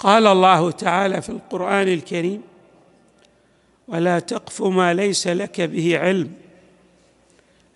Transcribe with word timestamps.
قال 0.00 0.26
الله 0.26 0.70
تعالى 0.70 1.22
في 1.22 1.28
القرآن 1.28 1.88
الكريم 1.88 2.42
ولا 3.88 4.18
تقف 4.18 4.62
ما 4.62 4.94
ليس 4.94 5.26
لك 5.26 5.60
به 5.60 5.98
علم. 5.98 6.32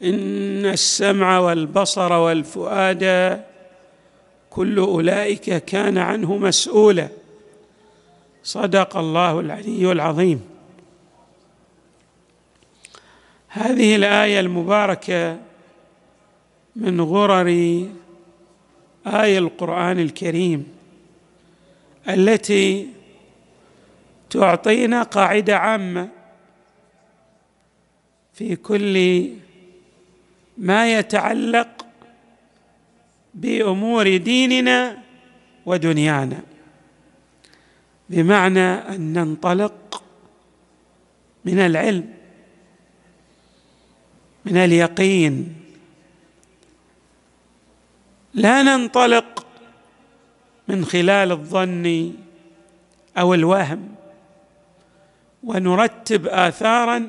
إن 0.03 0.67
السمع 0.67 1.39
والبصر 1.39 2.13
والفؤاد 2.13 3.05
كل 4.51 4.79
أولئك 4.79 5.65
كان 5.65 5.99
عنه 5.99 6.37
مسؤولا. 6.37 7.09
صدق 8.43 8.97
الله 8.97 9.41
العلي 9.41 9.93
العظيم. 9.93 10.41
هذه 13.49 13.97
الآية 13.97 14.41
المباركة 14.41 15.39
من 16.77 17.01
غرر 17.01 17.47
آية 19.07 19.39
القرآن 19.39 19.99
الكريم. 19.99 20.74
التي 22.09 22.89
تعطينا 24.31 25.03
قاعدة 25.03 25.57
عامة 25.59 26.09
في 28.33 28.57
كل 28.57 29.29
ما 30.59 30.99
يتعلق 30.99 31.87
بأمور 33.35 34.17
ديننا 34.17 34.99
ودنيانا. 35.67 36.43
بمعنى 38.11 38.61
أن 38.61 39.13
ننطلق 39.13 40.03
من 41.45 41.59
العلم 41.59 42.15
من 44.45 44.57
اليقين. 44.57 45.55
لا 48.35 48.63
ننطلق 48.63 49.44
من 50.69 50.85
خلال 50.85 51.33
الظن 51.33 52.13
أو 53.19 53.35
الوهم 53.35 53.95
ونرتب 55.45 56.27
اثارا 56.27 57.09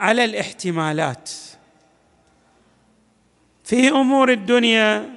على 0.00 0.24
الاحتمالات. 0.24 1.30
في 3.64 3.88
أمور 3.88 4.32
الدنيا 4.32 5.10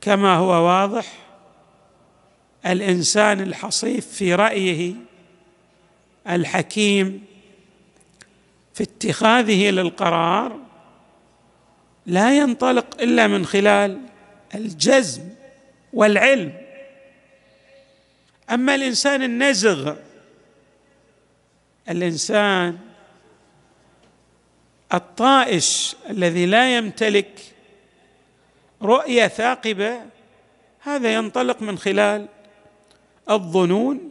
كما 0.00 0.36
هو 0.36 0.50
واضح 0.50 1.12
الإنسان 2.66 3.40
الحصيف 3.40 4.06
في 4.06 4.34
رأيه 4.34 4.94
الحكيم 6.28 7.24
في 8.74 8.82
اتخاذه 8.82 9.70
للقرار 9.70 10.58
لا 12.06 12.36
ينطلق 12.36 12.86
إلا 13.00 13.26
من 13.26 13.46
خلال 13.46 14.00
الجزم 14.54 15.22
والعلم. 15.92 16.52
أما 18.50 18.74
الإنسان 18.74 19.22
النزغ 19.22 19.94
الإنسان 21.88 22.78
الطائش 24.94 25.96
الذي 26.10 26.46
لا 26.46 26.76
يمتلك 26.76 27.40
رؤية 28.82 29.26
ثاقبة 29.26 30.00
هذا 30.80 31.14
ينطلق 31.14 31.62
من 31.62 31.78
خلال 31.78 32.28
الظنون 33.30 34.10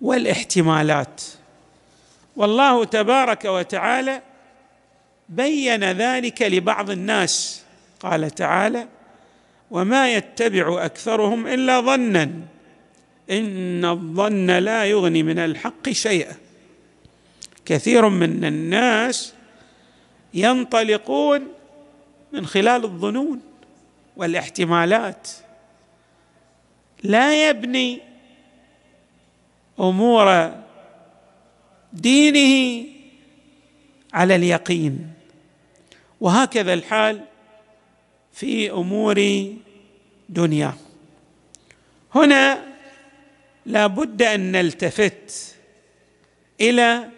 والاحتمالات. 0.00 1.22
والله 2.36 2.84
تبارك 2.84 3.44
وتعالى 3.44 4.22
بين 5.28 5.84
ذلك 5.84 6.42
لبعض 6.42 6.90
الناس. 6.90 7.62
قال 8.00 8.30
تعالى 8.30 8.88
وما 9.70 10.12
يتبع 10.12 10.84
أكثرهم 10.84 11.46
إلا 11.46 11.80
ظنا. 11.80 12.30
إن 13.30 13.84
الظن 13.84 14.50
لا 14.50 14.84
يغني 14.84 15.22
من 15.22 15.38
الحق 15.38 15.88
شيئا. 15.88 16.36
كثير 17.66 18.08
من 18.08 18.44
الناس 18.44 19.34
ينطلقون 20.34 21.48
من 22.32 22.46
خلال 22.46 22.84
الظنون 22.84 23.40
والاحتمالات. 24.16 25.28
لا 27.02 27.48
يبني 27.48 28.00
أمور 29.80 30.54
دينه 31.92 32.84
على 34.12 34.34
اليقين. 34.34 35.12
وهكذا 36.20 36.74
الحال 36.74 37.27
في 38.38 38.70
أمور 38.70 39.46
دنياه 40.28 40.74
هنا 42.14 42.64
لا 43.66 43.86
بد 43.86 44.22
أن 44.22 44.52
نلتفت 44.52 45.56
إلى 46.60 47.10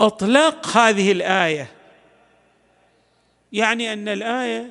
إطلاق 0.00 0.66
هذه 0.76 1.12
الآية. 1.12 1.70
يعني 3.52 3.92
أن 3.92 4.08
الآية 4.08 4.70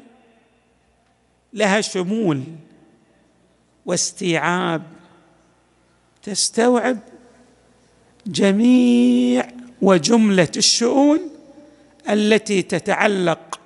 لها 1.54 1.82
شمول 1.82 2.44
واستيعاب 3.86 4.84
تستوعب 6.24 7.00
جميع 8.28 9.48
وجملة 9.82 10.52
الشؤون 10.58 11.33
التي 12.10 12.62
تتعلق 12.62 13.60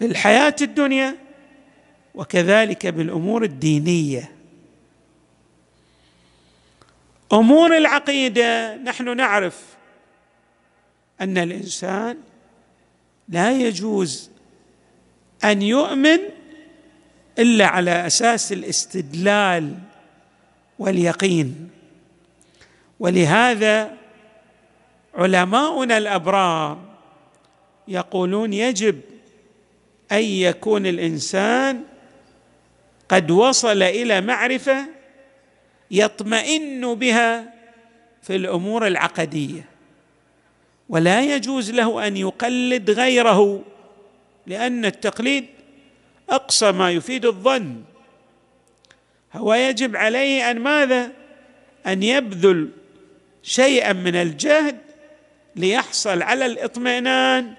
بالحياة 0.00 0.56
الدنيا 0.62 1.16
وكذلك 2.14 2.86
بالأمور 2.86 3.44
الدينية. 3.44 4.32
أمور 7.32 7.76
العقيدة 7.76 8.76
نحن 8.76 9.16
نعرف 9.16 9.62
أن 11.20 11.38
الإنسان 11.38 12.16
لا 13.28 13.52
يجوز 13.52 14.30
أن 15.44 15.62
يؤمن 15.62 16.18
إلا 17.38 17.66
على 17.66 18.06
أساس 18.06 18.52
الاستدلال 18.52 19.78
واليقين. 20.78 21.70
ولهذا 23.00 23.99
علماؤنا 25.14 25.98
الأبرار 25.98 26.78
يقولون 27.88 28.52
يجب 28.52 29.00
أن 30.12 30.22
يكون 30.22 30.86
الإنسان 30.86 31.82
قد 33.08 33.30
وصل 33.30 33.82
إلى 33.82 34.20
معرفة 34.20 34.86
يطمئن 35.90 36.94
بها 36.94 37.54
في 38.22 38.36
الأمور 38.36 38.86
العقدية. 38.86 39.64
ولا 40.88 41.34
يجوز 41.34 41.70
له 41.70 42.06
أن 42.06 42.16
يقلد 42.16 42.90
غيره 42.90 43.62
لأن 44.46 44.84
التقليد 44.84 45.46
أقصى 46.30 46.72
ما 46.72 46.90
يفيد 46.90 47.26
الظن. 47.26 47.82
هو 49.32 49.54
يجب 49.54 49.96
عليه 49.96 50.50
أن 50.50 50.58
ماذا؟ 50.58 51.10
أن 51.86 52.02
يبذل 52.02 52.70
شيئا 53.42 53.92
من 53.92 54.14
الجهد 54.14 54.89
ليحصل 55.56 56.22
على 56.22 56.46
الاطمئنان 56.46 57.54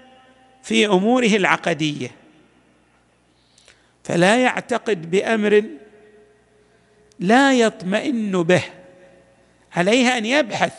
في 0.62 0.86
أموره 0.86 1.26
العقدية. 1.26 2.10
فلا 4.04 4.42
يعتقد 4.42 5.10
بأمر 5.10 5.64
لا 7.18 7.52
يطمئن 7.52 8.42
به. 8.42 8.64
عليه 9.72 10.18
أن 10.18 10.26
يبحث. 10.26 10.74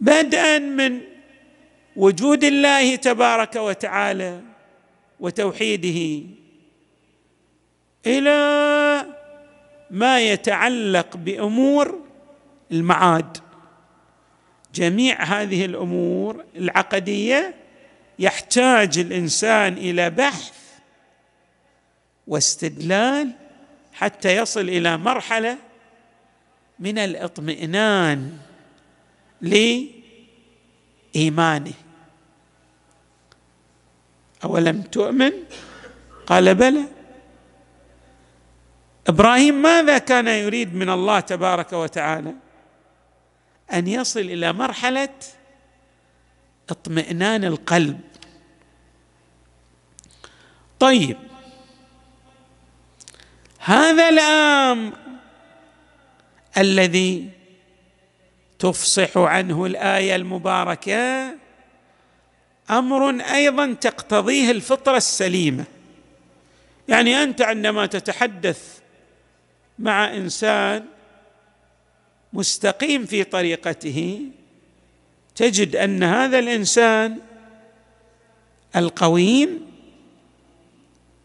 بدءا 0.00 0.58
من 0.58 1.00
وجود 1.96 2.44
الله 2.44 2.96
تبارك 2.96 3.56
وتعالى 3.56 4.40
وتوحيده 5.20 6.26
إلى 8.06 9.06
ما 9.90 10.20
يتعلق 10.20 11.16
بأمور 11.16 12.00
المعاد. 12.72 13.38
جميع 14.76 15.22
هذه 15.24 15.64
الأمور 15.64 16.44
العقدية 16.56 17.54
يحتاج 18.18 18.98
الإنسان 18.98 19.72
إلى 19.72 20.10
بحث 20.10 20.52
واستدلال 22.26 23.30
حتى 23.92 24.36
يصل 24.36 24.60
إلى 24.60 24.96
مرحلة 24.96 25.58
من 26.78 26.98
الاطمئنان 26.98 28.38
لإيمانه. 31.14 31.72
أولم 34.44 34.82
تؤمن؟ 34.82 35.32
قال 36.26 36.54
بلى. 36.54 36.84
إبراهيم 39.06 39.62
ماذا 39.62 39.98
كان 39.98 40.28
يريد 40.28 40.74
من 40.74 40.90
الله 40.90 41.20
تبارك 41.20 41.72
وتعالى؟ 41.72 42.45
أن 43.72 43.86
يصل 43.86 44.20
إلى 44.20 44.52
مرحلة 44.52 45.08
اطمئنان 46.70 47.44
القلب. 47.44 48.00
طيب. 50.78 51.16
هذا 53.58 54.08
الامر 54.08 54.92
الذي 56.58 57.30
تفصح 58.58 59.18
عنه 59.18 59.66
الآية 59.66 60.16
المباركة 60.16 61.34
أمر 62.70 63.20
أيضا 63.20 63.72
تقتضيه 63.72 64.50
الفطرة 64.50 64.96
السليمة. 64.96 65.64
يعني 66.88 67.22
أنت 67.22 67.42
عندما 67.42 67.86
تتحدث 67.86 68.78
مع 69.78 70.14
إنسان 70.14 70.84
مستقيم 72.36 73.06
في 73.06 73.24
طريقته 73.24 74.20
تجد 75.34 75.76
أن 75.76 76.02
هذا 76.02 76.38
الإنسان 76.38 77.18
القويم 78.76 79.60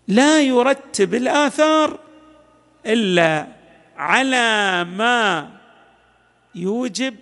لا 0.07 0.41
يرتب 0.41 1.15
الآثار 1.15 1.99
إلا 2.85 3.47
على 3.97 4.83
ما 4.83 5.49
يوجب 6.55 7.15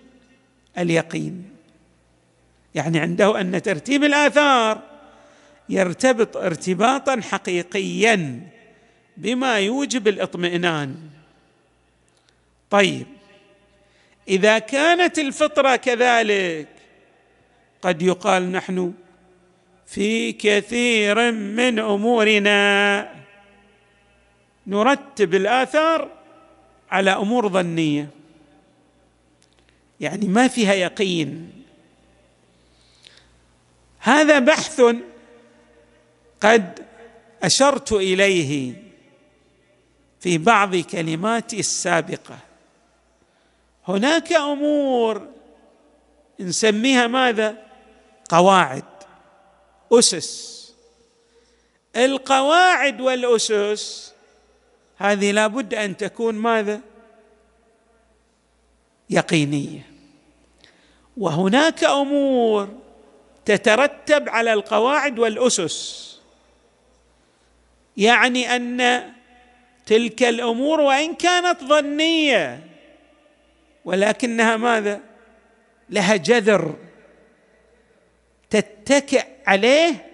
اليقين. 0.78 1.50
يعني 2.74 2.98
عنده 2.98 3.40
أن 3.40 3.62
ترتيب 3.62 4.04
الآثار 4.04 4.82
يرتبط 5.68 6.36
ارتباطا 6.36 7.20
حقيقيا 7.20 8.40
بما 9.16 9.58
يوجب 9.58 10.08
الاطمئنان. 10.08 10.96
طيب 12.70 13.06
إذا 14.30 14.58
كانت 14.58 15.18
الفطرة 15.18 15.76
كذلك 15.76 16.68
قد 17.82 18.02
يقال 18.02 18.52
نحن 18.52 18.92
في 19.86 20.32
كثير 20.32 21.32
من 21.32 21.78
أمورنا 21.78 23.14
نرتب 24.66 25.34
الآثار 25.34 26.08
على 26.90 27.10
أمور 27.10 27.48
ظنية. 27.48 28.08
يعني 30.00 30.28
ما 30.28 30.48
فيها 30.48 30.74
يقين. 30.74 31.52
هذا 33.98 34.38
بحث 34.38 34.82
قد 36.40 36.86
أشرت 37.42 37.92
إليه 37.92 38.74
في 40.20 40.38
بعض 40.38 40.76
كلماتي 40.76 41.60
السابقة. 41.60 42.49
هناك 43.90 44.32
أمور 44.32 45.28
نسميها 46.40 47.06
ماذا؟ 47.06 47.56
قواعد. 48.28 48.84
أسس. 49.92 50.60
القواعد 51.96 53.00
والأسس 53.00 54.14
هذه 54.96 55.30
لابد 55.32 55.74
أن 55.74 55.96
تكون 55.96 56.34
ماذا؟ 56.34 56.80
يقينية. 59.10 59.86
وهناك 61.16 61.84
أمور 61.84 62.68
تترتب 63.44 64.28
على 64.28 64.52
القواعد 64.52 65.18
والأسس. 65.18 66.10
يعني 67.96 68.56
أن 68.56 69.02
تلك 69.86 70.22
الأمور 70.22 70.80
وإن 70.80 71.14
كانت 71.14 71.64
ظنية 71.64 72.69
ولكنها 73.84 74.56
ماذا؟ 74.56 75.00
لها 75.90 76.16
جذر 76.16 76.76
تتكئ 78.50 79.26
عليه 79.46 80.06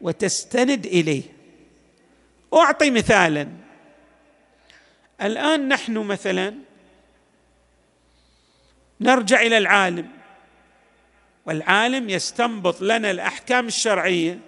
وتستند 0.00 0.86
إليه. 0.86 1.22
أعطي 2.54 2.90
مثالا. 2.90 3.48
الآن 5.22 5.68
نحن 5.68 5.98
مثلا 5.98 6.54
نرجع 9.00 9.40
إلى 9.40 9.58
العالم. 9.58 10.08
والعالم 11.46 12.08
يستنبط 12.08 12.82
لنا 12.82 13.10
الأحكام 13.10 13.66
الشرعية 13.66 14.38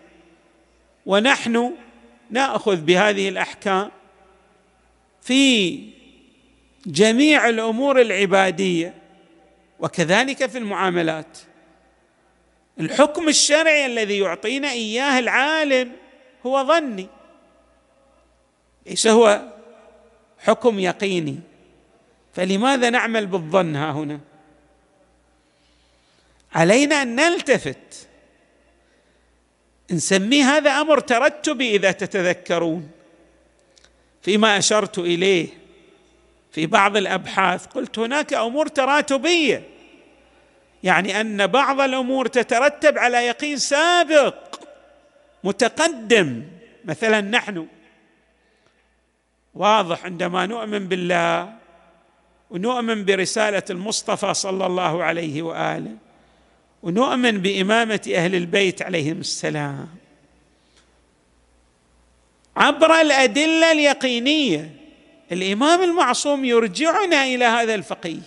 ونحن 1.07 1.75
نأخذ 2.31 2.77
بهذه 2.77 3.29
الأحكام 3.29 3.91
في 5.23 5.79
جميع 6.87 7.49
الأمور 7.49 8.01
العبادية 8.01 8.95
وكذلك 9.81 10.47
في 10.47 10.59
المعاملات. 10.59 11.39
الحكم 12.81 13.29
الشرعي 13.29 13.87
الذي 13.87 14.19
يعطينا 14.19 14.71
إياه 14.71 15.19
العالم 15.19 15.93
هو 16.47 16.65
ظني. 16.67 17.09
ليس 18.87 19.07
هو 19.07 19.43
حكم 20.39 20.79
يقيني. 20.79 21.41
فلماذا 22.35 22.91
نعمل 22.91 23.27
بالظن 23.27 23.77
ها 23.77 23.93
هنا؟ 23.93 24.21
علينا 26.53 27.03
أن 27.03 27.17
نلتفت. 27.17 28.09
نسميه 29.91 30.45
هذا 30.45 30.71
أمر 30.71 31.01
ترتبي 31.01 31.77
إذا 31.77 31.93
تتذكرون. 31.93 32.91
فيما 34.23 34.59
أشرت 34.59 34.99
إليه 34.99 35.62
في 36.53 36.67
بعض 36.67 36.97
الأبحاث 36.97 37.67
قلت 37.67 37.99
هناك 37.99 38.35
أمور 38.35 38.67
تراتبية. 38.67 39.63
يعني 40.83 41.21
أن 41.21 41.47
بعض 41.47 41.81
الأمور 41.81 42.27
تترتب 42.27 42.99
على 42.99 43.27
يقين 43.27 43.57
سابق 43.57 44.35
متقدم. 45.45 46.43
مثلا 46.85 47.21
نحن 47.21 47.67
واضح 49.55 50.05
عندما 50.05 50.47
نؤمن 50.47 50.89
بالله 50.89 51.53
ونؤمن 52.51 53.05
برسالة 53.05 53.63
المصطفى 53.71 54.35
صلى 54.35 54.67
الله 54.67 55.05
عليه 55.05 55.43
وآله 55.43 55.97
ونؤمن 56.83 57.39
بإمامة 57.43 58.13
أهل 58.15 58.35
البيت 58.35 58.83
عليهم 58.83 59.21
السلام. 59.21 59.89
عبر 62.57 63.01
الأدلة 63.01 63.73
اليقينية 63.73 64.82
الإمام 65.33 65.83
المعصوم 65.83 66.45
يرجعنا 66.45 67.25
إلى 67.25 67.45
هذا 67.45 67.75
الفقيه. 67.75 68.21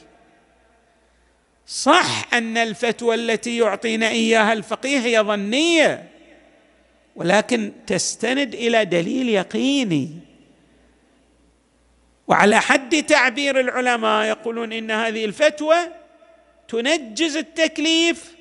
صح 1.67 2.33
أن 2.33 2.57
الفتوى 2.57 3.15
التي 3.15 3.57
يعطينا 3.57 4.07
إياها 4.07 4.53
الفقيه 4.53 4.99
هي 4.99 5.19
ظنية 5.19 6.09
ولكن 7.15 7.71
تستند 7.87 8.53
إلى 8.55 8.85
دليل 8.85 9.29
يقيني. 9.29 10.09
وعلى 12.27 12.61
حد 12.61 13.03
تعبير 13.03 13.59
العلماء 13.59 14.25
يقولون 14.25 14.73
إن 14.73 14.91
هذه 14.91 15.25
الفتوى 15.25 15.77
تنجز 16.67 17.35
التكليف 17.35 18.35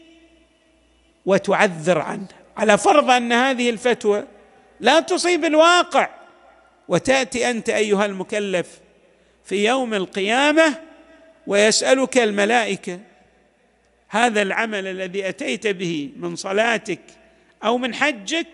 وتعذر 1.27 1.99
عنه. 1.99 2.29
على 2.57 2.79
فرض 2.79 3.11
أن 3.11 3.33
هذه 3.33 3.71
الفتوى 3.71 4.25
لا 4.81 5.01
تصيب 5.01 5.45
الواقع. 5.45 6.24
وتأتي 6.89 7.51
أنت 7.51 7.69
أيها 7.69 8.07
المكلف 8.07 8.81
في 9.45 9.65
يوم 9.65 9.95
القيامة 9.95 10.81
ويسألك 11.47 12.19
الملائكة 12.19 13.01
هذا 14.09 14.43
العمل 14.43 14.87
الذي 14.87 15.29
أتيت 15.29 15.67
به 15.67 16.11
من 16.17 16.37
صلاتك 16.37 17.01
أو 17.65 17.79
من 17.79 17.95
حجك 17.95 18.47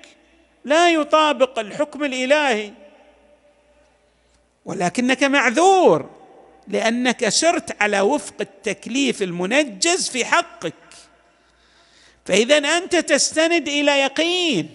لا 0.65 0.91
يطابق 0.91 1.59
الحكم 1.59 2.05
الإلهي. 2.05 2.73
ولكنك 4.65 5.23
معذور 5.23 6.11
لأنك 6.69 7.29
سرت 7.29 7.83
على 7.83 8.01
وفق 8.01 8.35
التكليف 8.41 9.23
المنجز 9.23 10.09
في 10.09 10.25
حقك. 10.25 10.75
فإذا 12.25 12.57
أنت 12.57 12.97
تستند 12.97 13.69
إلى 13.69 14.01
يقين. 14.01 14.69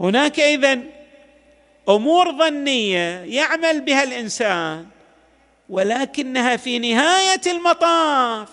هناك 0.00 0.40
اذا 0.40 0.78
أمور 1.88 2.38
ظنية 2.38 3.20
يعمل 3.20 3.80
بها 3.80 4.02
الإنسان 4.02 4.86
ولكنها 5.68 6.56
في 6.56 6.78
نهاية 6.78 7.40
المطاف 7.46 8.48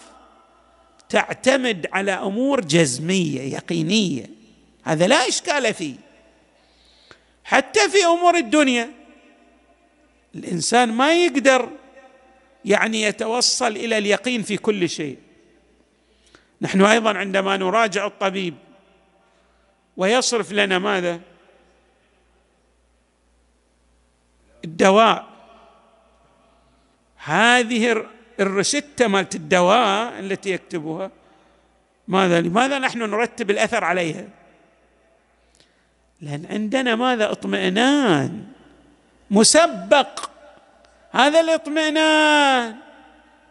تعتمد 1.10 1.88
على 1.94 2.12
أمور 2.12 2.62
جزمية 2.62 3.42
يقينية. 3.42 4.26
هذا 4.84 5.08
لا 5.08 5.28
إشكال 5.28 5.74
فيه. 5.74 5.96
حتى 7.44 7.90
في 7.90 8.06
أمور 8.06 8.36
الدنيا 8.36 8.90
الإنسان 10.36 10.92
ما 10.92 11.14
يقدر 11.14 11.70
يعني 12.66 13.02
يتوصل 13.02 13.68
إلى 13.68 13.98
اليقين 13.98 14.44
في 14.44 14.58
كل 14.58 14.90
شيء. 14.90 15.18
نحن 16.62 16.82
أيضا 16.82 17.18
عندما 17.18 17.58
نراجع 17.58 18.06
الطبيب 18.08 18.56
ويصرف 19.98 20.52
لنا 20.52 20.80
ماذا؟ 20.80 21.20
الدواء. 24.70 25.26
هذه 27.18 28.06
الرشتة 28.40 29.08
مالت 29.08 29.36
الدواء 29.36 30.20
التي 30.20 30.50
يكتبها. 30.50 31.12
ماذا 32.08 32.42
لماذا 32.42 32.80
نحن 32.80 33.00
نرتب 33.00 33.52
الأثر 33.52 33.84
عليها؟ 33.84 34.28
لأن 36.22 36.46
عندنا 36.50 36.96
ماذا؟ 36.96 37.32
اطمئنان. 37.32 38.48
مسبق. 39.32 40.30
هذا 41.12 41.40
الاطمئنان. 41.40 42.76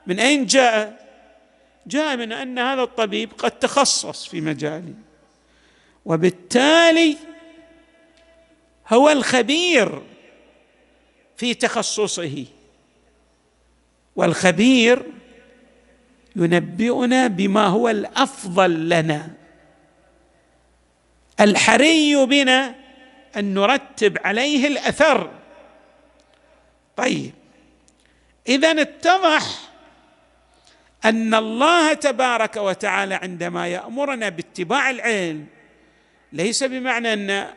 من 0.06 0.20
أين 0.20 0.46
جاء؟ 0.46 1.08
جاء 1.86 2.16
من 2.16 2.32
أن 2.32 2.58
هذا 2.58 2.82
الطبيب 2.82 3.32
قد 3.38 3.50
تخصص 3.50 4.26
في 4.28 4.40
مجاله. 4.40 4.94
وبالتالي 6.04 7.16
هو 8.88 9.10
الخبير. 9.10 10.02
في 11.38 11.54
تخصصه. 11.54 12.44
والخبير 14.16 15.02
ينبئنا 16.36 17.26
بما 17.26 17.66
هو 17.66 17.88
الأفضل 17.88 18.88
لنا. 18.88 19.30
الحري 21.40 22.26
بنا 22.26 22.74
أن 23.36 23.54
نرتب 23.54 24.18
عليه 24.24 24.66
الأثر. 24.66 25.30
طيب 26.96 27.32
إذا 28.48 28.82
اتضح 28.82 29.68
أن 31.04 31.34
الله 31.34 31.92
تبارك 31.92 32.56
وتعالى 32.56 33.14
عندما 33.14 33.68
يأمرنا 33.68 34.28
باتباع 34.28 34.90
العلم 34.90 35.46
ليس 36.32 36.64
بمعنى 36.64 37.12
أن 37.12 37.50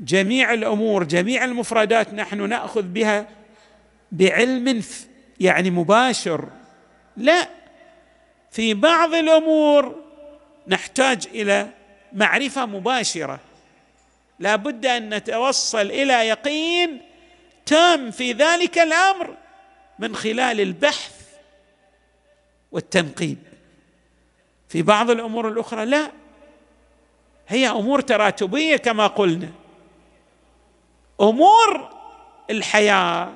جميع 0.00 0.52
الأمور 0.52 1.04
جميع 1.04 1.44
المفردات 1.44 2.14
نحن 2.14 2.48
نأخذ 2.48 2.82
بها 2.82 3.28
بعلم 4.12 4.82
يعني 5.40 5.70
مباشر. 5.70 6.48
لا 7.16 7.48
في 8.50 8.74
بعض 8.74 9.14
الأمور 9.14 10.02
نحتاج 10.68 11.26
إلى 11.34 11.68
معرفة 12.12 12.66
مباشرة. 12.66 13.40
لا 14.38 14.56
بد 14.56 14.86
أن 14.86 15.14
نتوصل 15.14 15.86
إلى 15.86 16.28
يقين 16.28 17.00
تام 17.66 18.10
في 18.10 18.32
ذلك 18.32 18.78
الأمر 18.78 19.36
من 19.98 20.16
خلال 20.16 20.60
البحث 20.60 21.12
والتنقيب. 22.72 23.38
في 24.68 24.82
بعض 24.82 25.10
الأمور 25.10 25.48
الأخرى 25.48 25.84
لا 25.84 26.10
هي 27.48 27.68
أمور 27.68 28.00
تراتبية 28.00 28.76
كما 28.76 29.06
قلنا. 29.06 29.48
أمور 31.20 31.96
الحياة 32.50 33.34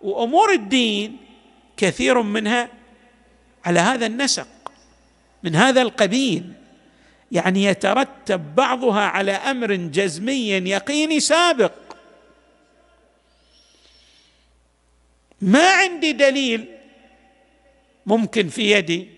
وأمور 0.00 0.52
الدين 0.52 1.16
كثير 1.76 2.22
منها 2.22 2.68
على 3.64 3.80
هذا 3.80 4.06
النسق 4.06 4.48
من 5.42 5.56
هذا 5.56 5.82
القبيل. 5.82 6.52
يعني 7.32 7.64
يترتب 7.64 8.54
بعضها 8.54 9.00
على 9.00 9.32
أمر 9.32 9.74
جزمي 9.74 10.48
يقيني 10.48 11.20
سابق. 11.20 11.72
ما 15.40 15.70
عندي 15.70 16.12
دليل 16.12 16.68
ممكن 18.06 18.48
في 18.48 18.70
يدي. 18.70 19.08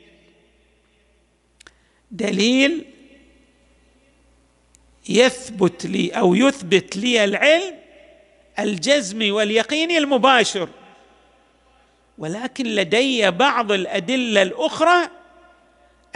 دليل 2.11 2.85
يثبت 5.09 5.87
لي 5.87 6.11
أو 6.11 6.35
يثبت 6.35 6.97
لي 6.97 7.25
العلم 7.25 7.78
الجزمي 8.59 9.31
واليقيني 9.31 9.99
المباشر. 9.99 10.69
ولكن 12.19 12.65
لدي 12.65 13.31
بعض 13.31 13.73
الأدلة 13.73 14.43
الأخرى 14.43 15.09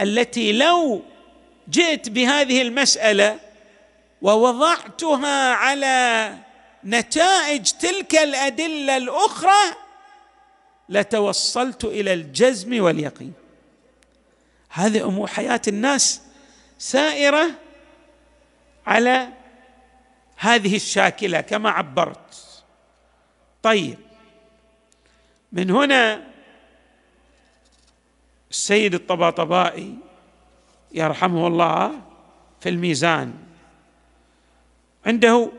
التي 0.01 0.51
لو 0.51 1.01
جئت 1.69 2.09
بهذه 2.09 2.61
المسألة 2.61 3.39
ووضعتها 4.21 5.53
على 5.53 6.37
نتائج 6.85 7.71
تلك 7.71 8.15
الأدلة 8.15 8.97
الأخرى 8.97 9.75
لتوصلت 10.89 11.85
إلى 11.85 12.13
الجزم 12.13 12.83
واليقين. 12.83 13.33
هذه 14.69 15.03
أمور 15.03 15.27
حياة 15.27 15.61
الناس 15.67 16.21
سائرة 16.79 17.51
على 18.87 19.27
هذه 20.37 20.75
الشاكلة 20.75 21.41
كما 21.41 21.69
عبرت. 21.69 22.22
طيب. 23.63 23.97
من 25.51 25.71
هنا 25.71 26.23
السيد 28.51 28.93
الطباطبائي 28.93 29.95
يرحمه 30.91 31.47
الله 31.47 32.01
في 32.61 32.69
الميزان. 32.69 33.33
عنده 35.05 35.51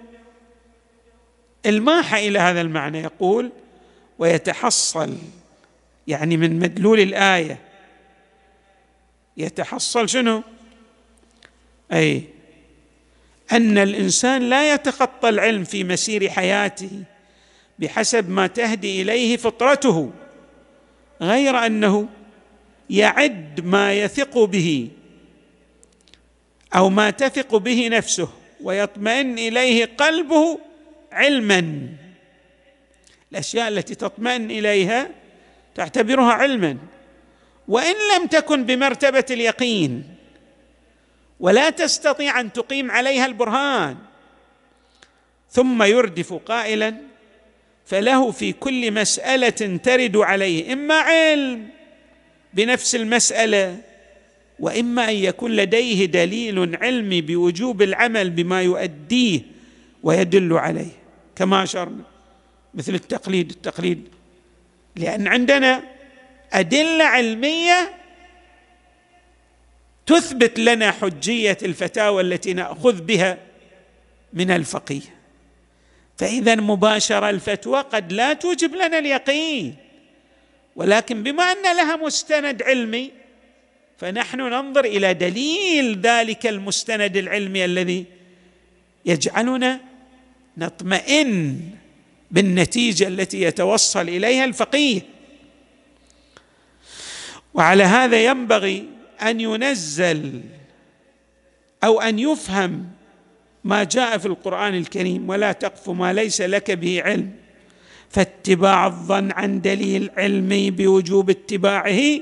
الماحة 1.66 2.18
إلى 2.18 2.38
هذا 2.38 2.60
المعنى 2.60 3.00
يقول 3.00 3.52
ويتحصل 4.18 5.16
يعني 6.06 6.36
من 6.36 6.58
مدلول 6.58 7.00
الآية 7.00 7.58
يتحصل 9.36 10.08
شنو؟ 10.08 10.42
أي 11.92 12.24
أن 13.52 13.78
الإنسان 13.78 14.42
لا 14.42 14.74
يتخطى 14.74 15.28
العلم 15.28 15.64
في 15.64 15.84
مسير 15.84 16.30
حياته 16.30 17.04
بحسب 17.78 18.30
ما 18.30 18.46
تهدي 18.46 19.02
إليه 19.02 19.36
فطرته 19.36 20.10
غير 21.20 21.66
أنه 21.66 22.08
يعد 22.90 23.60
ما 23.64 23.92
يثق 23.92 24.44
به 24.44 24.88
أو 26.74 26.88
ما 26.88 27.10
تثق 27.10 27.56
به 27.56 27.88
نفسه 27.88 28.28
ويطمئن 28.62 29.38
إليه 29.38 29.90
قلبه 29.98 30.58
علما. 31.12 31.88
الأشياء 33.32 33.68
التي 33.68 33.94
تطمئن 33.94 34.50
إليها 34.50 35.10
تعتبرها 35.74 36.32
علما. 36.32 36.78
وإن 37.68 37.94
لم 38.16 38.26
تكن 38.26 38.64
بمرتبة 38.64 39.24
اليقين 39.30 40.14
ولا 41.40 41.70
تستطيع 41.70 42.40
أن 42.40 42.52
تقيم 42.52 42.90
عليها 42.90 43.26
البرهان 43.26 43.96
ثم 45.50 45.82
يردف 45.82 46.32
قائلا 46.32 46.94
فله 47.86 48.30
في 48.30 48.52
كل 48.52 48.90
مسألة 48.90 49.76
ترد 49.76 50.16
عليه 50.16 50.72
إما 50.72 50.94
علم 50.94 51.68
بنفس 52.54 52.94
المسألة 52.94 53.78
وإما 54.58 55.10
أن 55.10 55.14
يكون 55.14 55.50
لديه 55.50 56.04
دليل 56.06 56.76
علمي 56.76 57.20
بوجوب 57.20 57.82
العمل 57.82 58.30
بما 58.30 58.62
يؤديه 58.62 59.40
ويدل 60.02 60.52
عليه 60.52 60.92
كما 61.36 61.62
أشرنا 61.62 62.04
مثل 62.74 62.94
التقليد 62.94 63.50
التقليد 63.50 64.08
لأن 64.96 65.26
عندنا 65.26 65.82
أدلة 66.52 67.04
علمية 67.04 67.94
تثبت 70.06 70.58
لنا 70.58 70.90
حجية 70.90 71.58
الفتاوى 71.62 72.22
التي 72.22 72.52
نأخذ 72.52 73.00
بها 73.00 73.38
من 74.32 74.50
الفقيه. 74.50 75.13
فإذا 76.18 76.54
مباشره 76.54 77.30
الفتوى 77.30 77.80
قد 77.80 78.12
لا 78.12 78.32
توجب 78.32 78.74
لنا 78.74 78.98
اليقين. 78.98 79.76
ولكن 80.76 81.22
بما 81.22 81.42
أن 81.52 81.62
لها 81.62 81.96
مستند 81.96 82.62
علمي 82.62 83.10
فنحن 83.98 84.40
ننظر 84.40 84.84
إلى 84.84 85.14
دليل 85.14 86.00
ذلك 86.00 86.46
المستند 86.46 87.16
العلمي 87.16 87.64
الذي 87.64 88.04
يجعلنا 89.06 89.80
نطمئن 90.56 91.60
بالنتيجة 92.30 93.08
التي 93.08 93.42
يتوصل 93.42 94.08
إليها 94.08 94.44
الفقيه. 94.44 95.00
وعلى 97.54 97.82
هذا 97.84 98.24
ينبغي 98.24 98.88
أن 99.22 99.40
ينزل 99.40 100.42
أو 101.84 102.00
أن 102.00 102.18
يفهم 102.18 102.93
ما 103.64 103.84
جاء 103.84 104.18
في 104.18 104.26
القرآن 104.26 104.74
الكريم 104.74 105.28
ولا 105.28 105.52
تقف 105.52 105.90
ما 105.90 106.12
ليس 106.12 106.40
لك 106.40 106.70
به 106.70 107.02
علم. 107.02 107.30
فاتباع 108.10 108.86
الظن 108.86 109.32
عن 109.32 109.60
دليل 109.60 110.10
علمي 110.16 110.70
بوجوب 110.70 111.30
اتباعه 111.30 112.20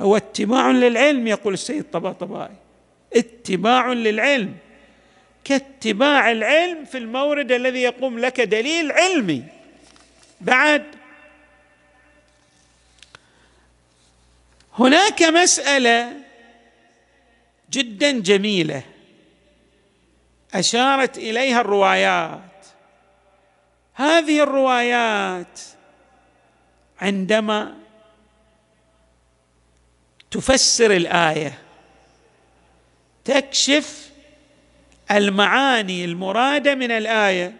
هو 0.00 0.16
اتباع 0.16 0.70
للعلم 0.70 1.26
يقول 1.26 1.54
السيد 1.54 1.78
الطباطبائي 1.78 2.56
اتباع 3.16 3.92
للعلم. 3.92 4.54
كاتباع 5.44 6.30
العلم 6.30 6.84
في 6.84 6.98
المورد 6.98 7.52
الذي 7.52 7.82
يقوم 7.82 8.18
لك 8.18 8.40
دليل 8.40 8.92
علمي. 8.92 9.42
بعد. 10.40 10.84
هناك 14.78 15.22
مسألة 15.22 16.12
جدا 17.70 18.10
جميلة. 18.10 18.82
أشارت 20.54 21.18
إليها 21.18 21.60
الروايات. 21.60 22.40
هذه 23.94 24.42
الروايات 24.42 25.60
عندما 27.00 27.74
تفسر 30.30 30.90
الآية 30.90 31.58
تكشف 33.24 34.10
المعاني 35.10 36.04
المرادة 36.04 36.74
من 36.74 36.90
الآية 36.90 37.54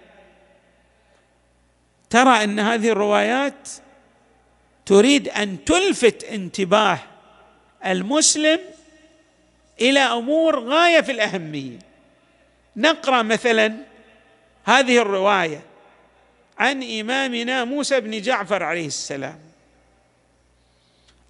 ترى 2.11 2.45
أن 2.45 2.61
هذه 2.61 2.89
الروايات 2.89 3.69
تريد 4.87 5.29
أن 5.29 5.65
تلفت 5.65 6.25
انتباه 6.25 6.99
المسلم 7.87 8.61
إلى 9.81 10.01
أمور 10.01 10.69
غاية 10.69 11.01
في 11.01 11.13
الأهمية. 11.13 11.79
نقرأ 12.76 13.23
مثلا 13.23 13.76
هذه 14.64 14.99
الرواية 14.99 15.62
عن 16.59 16.83
إمامنا 16.83 17.64
موسى 17.64 18.00
بن 18.00 18.21
جعفر 18.21 18.62
عليه 18.62 18.87
السلام. 18.87 19.38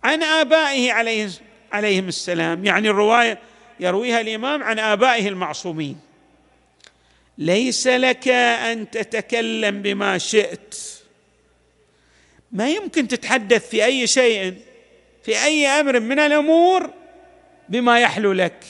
عن 0.05 0.23
آبائه 0.23 0.93
عليه 0.93 1.31
عليهم 1.73 2.09
السلام. 2.09 2.65
يعني 2.65 2.91
الرواية 2.91 3.39
يرويها 3.81 4.21
الإمام 4.21 4.63
عن 4.63 4.79
آبائه 4.79 5.29
المعصومين. 5.29 6.01
ليس 7.39 7.87
لك 7.87 8.29
أن 8.29 8.91
تتكلم 8.91 9.83
بما 9.83 10.19
شئت. 10.19 10.75
ما 12.53 12.69
يمكن 12.69 13.09
تتحدث 13.09 13.69
في 13.69 13.85
أي 13.85 14.07
شيء 14.07 14.55
في 15.25 15.45
أي 15.45 15.67
أمر 15.67 16.01
من 16.01 16.19
الأمور 16.19 16.91
بما 17.69 18.01
يحلو 18.01 18.33
لك. 18.33 18.65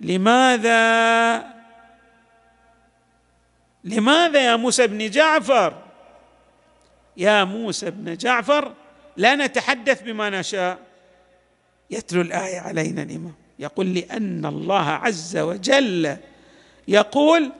لماذا 0.00 1.55
لماذا 3.86 4.44
يا 4.44 4.56
موسى 4.56 4.86
بن 4.86 5.10
جعفر؟ 5.10 5.82
يا 7.16 7.44
موسى 7.44 7.90
بن 7.90 8.16
جعفر 8.16 8.72
لا 9.16 9.34
نتحدث 9.34 10.02
بما 10.02 10.30
نشاء. 10.30 10.78
يتلو 11.90 12.20
الآية 12.20 12.58
علينا 12.58 13.02
الإمام. 13.02 13.34
يقول 13.58 13.94
لأن 13.94 14.46
الله 14.46 14.88
عز 14.88 15.36
وجل 15.36 16.16
يقول 16.88 17.52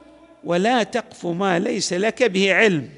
ولا 0.45 0.83
تقف 0.83 1.27
ما 1.27 1.59
ليس 1.59 1.93
لك 1.93 2.23
به 2.23 2.55
علم. 2.55 2.91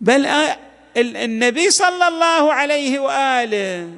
بل 0.00 0.26
النبي 0.96 1.70
صلى 1.70 2.08
الله 2.08 2.52
عليه 2.52 2.98
وآله 2.98 3.90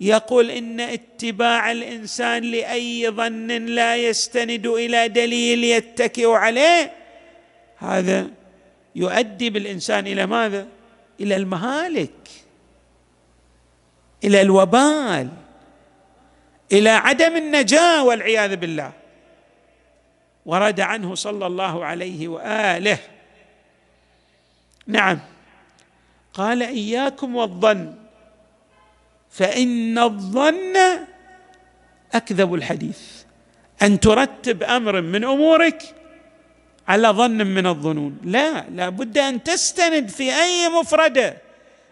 يقول 0.00 0.50
إن 0.50 0.80
اتباع 0.80 1.72
الإنسان 1.72 2.42
لأي 2.42 3.10
ظن 3.10 3.46
لا 3.46 3.96
يستند 3.96 4.66
إلى 4.66 5.08
دليل 5.08 5.64
يتكئ 5.64 6.30
عليه 6.30 6.92
هذا 7.78 8.30
يؤدي 8.94 9.50
بالإنسان 9.50 10.06
إلى 10.06 10.26
ماذا؟ 10.26 10.66
إلى 11.20 11.36
المهالك 11.36 12.28
إلى 14.24 14.40
الوبال 14.40 15.28
إلى 16.72 16.90
عدم 16.90 17.36
النجاة 17.36 18.04
والعياذ 18.04 18.56
بالله. 18.56 18.92
ورد 20.46 20.80
عنه 20.80 21.14
صلى 21.14 21.46
الله 21.46 21.84
عليه 21.84 22.28
وآله. 22.28 22.98
نعم. 24.86 25.20
قال 26.34 26.62
إياكم 26.62 27.36
والظن. 27.36 27.99
فإن 29.30 29.98
الظن 29.98 30.76
أكذب 32.12 32.54
الحديث. 32.54 32.98
أن 33.82 34.00
ترتب 34.00 34.62
أمر 34.62 35.00
من 35.00 35.24
أمورك 35.24 35.94
على 36.88 37.08
ظن 37.08 37.46
من 37.46 37.66
الظنون. 37.66 38.18
لا 38.24 38.64
لا 38.70 38.88
بد 38.88 39.18
أن 39.18 39.42
تستند 39.42 40.08
في 40.08 40.32
أي 40.42 40.68
مفردة 40.68 41.36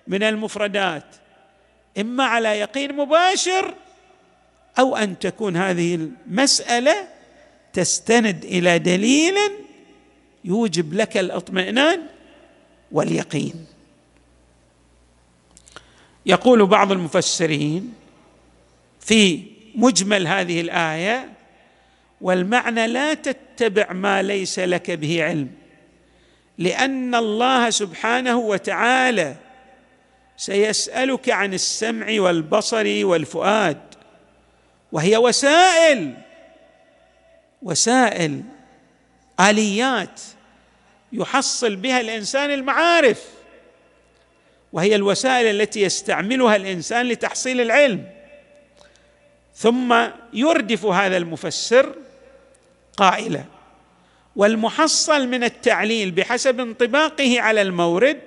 من 0.07 0.23
المفردات 0.23 1.05
إما 1.99 2.25
على 2.25 2.49
يقين 2.49 2.97
مباشر 2.97 3.75
أو 4.79 4.97
أن 4.97 5.19
تكون 5.19 5.57
هذه 5.57 5.95
المسألة 5.95 7.09
تستند 7.73 8.45
إلى 8.45 8.79
دليل 8.79 9.35
يوجب 10.45 10.95
لك 10.95 11.17
الاطمئنان 11.17 12.03
واليقين. 12.93 13.67
يقول 16.29 16.67
بعض 16.67 16.93
المفسرين 16.93 17.95
في 19.01 19.43
مجمل 19.75 20.27
هذه 20.27 20.61
الآية 20.61 21.29
والمعنى 22.21 22.87
لا 22.87 23.15
تتبع 23.15 23.93
ما 23.93 24.23
ليس 24.23 24.59
لك 24.59 24.91
به 24.91 25.25
علم 25.25 25.51
لأن 26.59 27.15
الله 27.15 27.71
سبحانه 27.71 28.39
وتعالى 28.39 29.37
سيسألك 30.37 31.31
عن 31.31 31.55
السمع 31.55 32.07
والبصر 32.11 33.07
والفؤاد 33.07 33.81
وهي 34.93 35.17
وسائل 35.17 36.15
وسائل 37.63 38.43
آليات 39.41 40.21
يحصل 41.13 41.77
بها 41.77 42.01
الإنسان 42.01 42.51
المعارف. 42.51 43.38
وهي 44.73 44.95
الوسائل 44.95 45.61
التي 45.61 45.83
يستعملها 45.83 46.57
الإنسان 46.57 47.07
لتحصيل 47.07 47.61
العلم. 47.61 48.05
ثم 49.55 49.97
يردف 50.33 50.85
هذا 50.85 51.17
المفسر 51.17 51.95
قائلا 52.97 53.45
والمحصل 54.37 55.29
من 55.29 55.45
التعليل 55.45 56.11
بحسب 56.11 56.61
انطباقه 56.61 57.41
على 57.41 57.63
المورد 57.63 58.21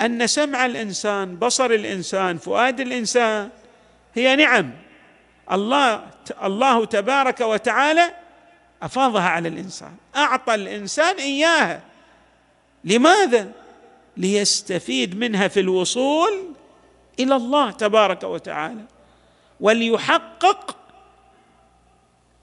أن 0.00 0.26
سمع 0.26 0.66
الإنسان 0.66 1.36
بصر 1.36 1.70
الإنسان 1.70 2.38
فؤاد 2.38 2.80
الإنسان 2.80 3.48
هي 4.14 4.36
نعم. 4.36 4.70
الله 5.52 6.06
الله 6.42 6.84
تبارك 6.84 7.40
وتعالى 7.40 8.10
أفاضها 8.82 9.28
على 9.28 9.48
الإنسان 9.48 9.92
أعطى 10.16 10.54
الإنسان 10.54 11.16
إياها. 11.16 11.80
لماذا؟ 12.84 13.48
ليستفيد 14.18 15.18
منها 15.18 15.48
في 15.48 15.60
الوصول 15.60 16.52
إلى 17.20 17.36
الله 17.36 17.70
تبارك 17.70 18.22
وتعالى. 18.22 18.84
وليحقق 19.60 20.76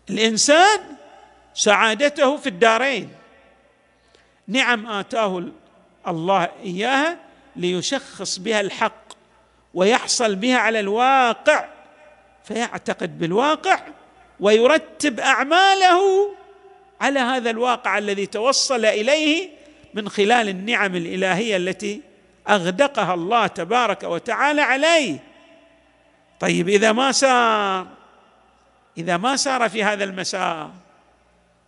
الإنسان 0.10 0.80
سعادته 1.54 2.38
في 2.38 2.48
الدارين. 2.50 3.10
نعم 4.48 4.88
آتاه 4.88 5.44
الله 6.08 6.50
إياها 6.64 7.18
ليشخص 7.56 8.40
بها 8.40 8.62
الحق 8.62 9.06
ويحصل 9.74 10.36
بها 10.36 10.58
على 10.58 10.80
الواقع 10.80 11.66
فيعتقد 12.44 13.20
بالواقع 13.20 13.80
ويرتب 14.40 15.20
أعماله 15.20 16.30
على 17.02 17.20
هذا 17.20 17.50
الواقع 17.50 17.98
الذي 17.98 18.26
توصل 18.26 18.86
إليه 18.86 19.50
من 19.96 20.10
خلال 20.10 20.50
النعم 20.50 20.96
الإلهية 20.96 21.58
التي 21.58 22.02
أغدقها 22.50 23.14
الله 23.14 23.48
تبارك 23.48 24.04
وتعالى 24.04 24.62
عليه. 24.62 25.20
طيب 26.40 26.70
إذا 26.70 26.92
ما 26.92 27.12
سار 27.12 27.88
إذا 28.98 29.18
ما 29.18 29.36
سار 29.36 29.70
في 29.70 29.84
هذا 29.84 30.04
المسار 30.04 30.72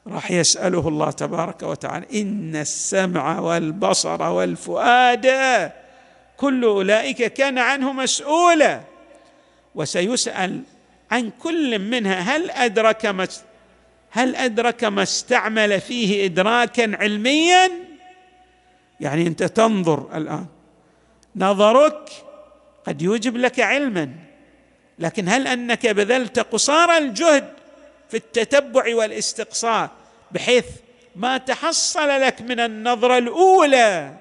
راح 0.08 0.32
يسأله 0.32 0.88
الله 0.88 1.12
تبارك 1.12 1.64
وتعالى 1.64 2.22
إن 2.22 2.56
السمع 2.56 3.40
والبصر 3.40 4.22
والفؤاد 4.22 5.28
كل 6.38 6.64
أولئك 6.64 7.34
كان 7.34 7.58
عنه 7.58 7.94
مسؤولا. 7.94 8.82
وسيسأل 9.76 10.62
عن 11.12 11.32
كل 11.40 11.80
منها 11.80 12.20
هل 12.20 12.52
أدرك 12.52 13.06
ما 13.06 13.28
هل 14.12 14.36
أدرك 14.36 14.84
ما 14.84 15.04
استعمل 15.04 15.82
فيه 15.82 16.26
ادراكا 16.26 16.98
علميا؟ 17.00 17.87
يعني 19.00 19.28
أنت 19.28 19.44
تنظر 19.44 20.18
الآن. 20.18 20.46
نظرك 21.36 22.10
قد 22.88 23.02
يوجب 23.02 23.38
لك 23.38 23.60
علما 23.60 24.14
لكن 25.00 25.30
هل 25.30 25.48
أنك 25.48 25.88
بذلت 25.88 26.40
قصارى 26.40 26.98
الجهد 26.98 27.54
في 28.10 28.18
التتبع 28.18 28.96
والاستقصاء 28.96 29.92
بحيث 30.32 30.66
ما 31.16 31.38
تحصل 31.38 32.08
لك 32.08 32.42
من 32.42 32.60
النظرة 32.60 33.18
الأولى؟ 33.18 34.18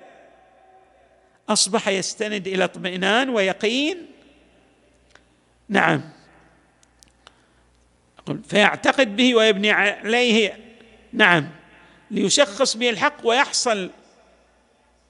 أصبح 1.49 1.89
يستند 1.89 2.47
إلى 2.47 2.65
اطمئنان 2.65 3.29
ويقين. 3.29 4.07
نعم. 5.69 6.03
فيعتقد 8.49 9.17
به 9.17 9.35
ويبني 9.35 9.71
عليه. 9.71 10.59
نعم. 11.13 11.49
ليشخص 12.11 12.77
به 12.77 12.91
الحق 12.91 13.17
ويحصل 13.25 13.91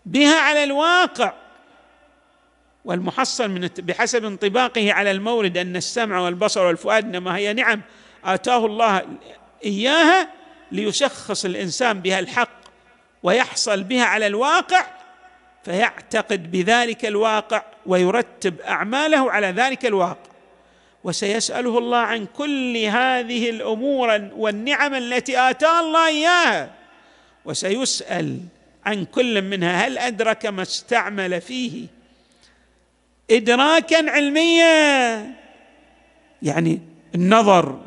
بها 0.06 0.40
على 0.40 0.64
الواقع. 0.64 1.32
والمحصل 2.84 3.50
من 3.50 3.68
بحسب 3.78 4.24
انطباقه 4.24 4.92
على 4.92 5.10
المورد 5.10 5.58
أن 5.58 5.76
السمع 5.76 6.20
والبصر 6.20 6.66
والفؤاد 6.66 7.04
إنما 7.04 7.36
هي 7.36 7.52
نعم 7.52 7.82
آتاه 8.24 8.66
الله 8.66 9.02
إياها 9.64 10.28
ليشخص 10.72 11.44
الإنسان 11.44 12.00
بها 12.00 12.18
الحق 12.18 12.60
ويحصل 13.22 13.84
بها 13.84 14.04
على 14.04 14.26
الواقع 14.26 14.86
فيعتقد 15.64 16.50
بذلك 16.50 17.06
الواقع 17.06 17.62
ويرتب 17.86 18.60
أعماله 18.60 19.30
على 19.30 19.46
ذلك 19.46 19.86
الواقع. 19.86 20.30
وسيسأله 21.04 21.78
الله 21.78 21.98
عن 21.98 22.26
كل 22.26 22.76
هذه 22.76 23.50
الأمور 23.50 24.30
والنعم 24.36 24.94
التي 24.94 25.38
آتاه 25.38 25.80
الله 25.80 26.08
إياها. 26.08 26.70
وسيسأل 27.44 28.40
عن 28.86 29.04
كل 29.04 29.42
منها. 29.42 29.86
هل 29.86 29.98
أدرك 29.98 30.46
ما 30.46 30.62
استعمل 30.62 31.40
فيه؟ 31.40 31.86
ادراكا 33.30 34.10
علميا. 34.10 35.34
يعني 36.42 36.80
النظر 37.14 37.80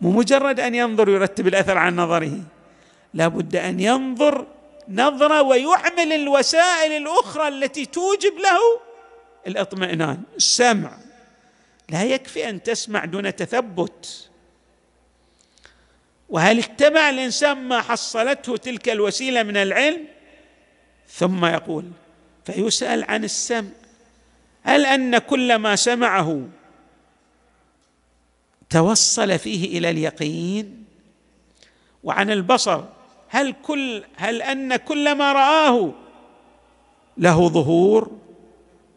مو 0.00 0.10
مجرد 0.10 0.60
أن 0.60 0.74
ينظر 0.74 1.08
يرتب 1.08 1.46
الأثر 1.46 1.78
عن 1.78 1.96
نظره. 1.96 2.40
لا 3.14 3.28
بد 3.28 3.56
أن 3.56 3.80
ينظر 3.80 4.46
نظرة 4.88 5.42
ويعمل 5.42 6.12
الوسائل 6.12 6.92
الأخرى 6.92 7.48
التي 7.48 7.86
توجب 7.86 8.38
له 8.38 8.60
الاطمئنان. 9.46 10.22
السمع. 10.36 10.98
لا 11.88 12.04
يكفي 12.04 12.48
أن 12.48 12.62
تسمع 12.62 13.04
دون 13.04 13.36
تثبت. 13.36 14.28
وهل 16.28 16.58
اتبع 16.58 17.10
الإنسان 17.10 17.56
ما 17.68 17.82
حصلته 17.82 18.56
تلك 18.56 18.88
الوسيلة 18.88 19.42
من 19.42 19.56
العلم؟ 19.56 20.17
ثم 21.08 21.44
يقول 21.44 21.84
فيسأل 22.44 23.04
عن 23.04 23.24
السمع 23.24 23.68
هل 24.62 24.86
أن 24.86 25.18
كل 25.18 25.56
ما 25.56 25.76
سمعه 25.76 26.42
توصل 28.70 29.38
فيه 29.38 29.78
إلى 29.78 29.90
اليقين؟ 29.90 30.84
وعن 32.04 32.30
البصر 32.30 32.84
هل 33.28 33.54
كل 33.62 34.02
هل 34.16 34.42
أن 34.42 34.76
كل 34.76 35.14
ما 35.14 35.32
رآه 35.32 35.92
له 37.18 37.48
ظهور 37.48 38.10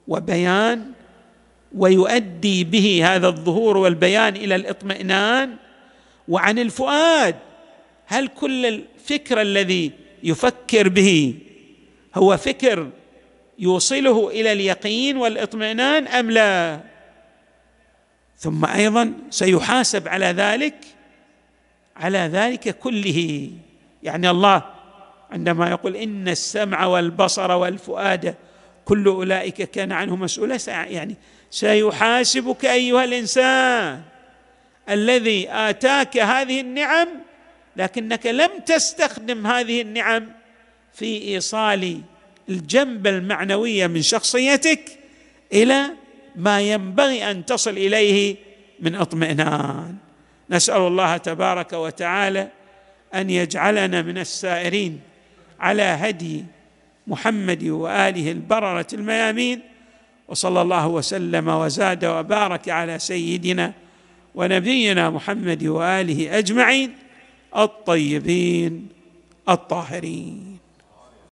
وبيان؟ 0.07 0.91
ويؤدي 1.77 2.63
به 2.63 3.15
هذا 3.15 3.27
الظهور 3.27 3.77
والبيان 3.77 4.35
إلى 4.35 4.55
الاطمئنان؟ 4.55 5.55
وعن 6.27 6.59
الفؤاد 6.59 7.35
هل 8.05 8.27
كل 8.27 8.65
الفكر 8.65 9.41
الذي 9.41 9.91
يفكر 10.23 10.89
به 10.89 11.35
هو 12.15 12.37
فكر 12.37 12.89
يوصله 13.59 14.29
إلى 14.29 14.51
اليقين 14.51 15.17
والإطمئنان 15.17 16.07
أم 16.07 16.31
لا؟ 16.31 16.79
ثم 18.37 18.65
أيضا 18.65 19.13
سيحاسب 19.29 20.07
على 20.07 20.25
ذلك 20.25 20.75
على 21.95 22.17
ذلك 22.17 22.77
كله. 22.79 23.49
يعني 24.03 24.29
الله 24.29 24.63
عندما 25.31 25.69
يقول 25.69 25.95
إن 25.95 26.27
السمع 26.27 26.85
والبصر 26.85 27.51
والفؤاد 27.51 28.35
كل 28.85 29.07
أولئك 29.07 29.61
كان 29.61 29.91
عنه 29.91 30.15
مسؤولا 30.15 30.57
يعني 30.67 31.15
سيحاسبك 31.51 32.65
أيها 32.65 33.03
الإنسان 33.03 34.01
الذي 34.89 35.49
آتاك 35.49 36.17
هذه 36.17 36.61
النعم 36.61 37.07
لكنك 37.75 38.25
لم 38.25 38.49
تستخدم 38.65 39.47
هذه 39.47 39.81
النعم 39.81 40.31
في 40.93 41.21
إيصال 41.23 42.01
الجنب 42.49 43.07
المعنويه 43.07 43.87
من 43.87 44.01
شخصيتك 44.01 44.99
إلى 45.53 45.83
ما 46.35 46.61
ينبغي 46.61 47.31
أن 47.31 47.45
تصل 47.45 47.71
إليه 47.71 48.35
من 48.79 48.95
اطمئنان. 48.95 49.95
نسأل 50.49 50.81
الله 50.81 51.17
تبارك 51.17 51.73
وتعالى 51.73 52.47
أن 53.15 53.29
يجعلنا 53.29 54.01
من 54.01 54.17
السائرين 54.17 54.99
على 55.59 55.83
هدي 55.83 56.45
محمد 57.07 57.63
وآله 57.63 58.31
البررة 58.31 58.87
الميامين 58.93 59.61
وصلى 60.27 60.61
الله 60.61 60.87
وسلم 60.87 61.47
وزاد 61.47 62.05
وبارك 62.05 62.69
على 62.69 62.99
سيدنا 62.99 63.73
ونبينا 64.35 65.09
محمد 65.09 65.63
وآله 65.63 66.37
أجمعين 66.37 66.93
الطيبين 67.57 68.87
الطاهرين. 69.49 70.50